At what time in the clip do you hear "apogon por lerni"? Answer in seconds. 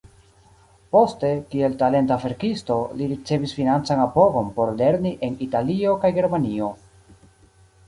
4.07-5.15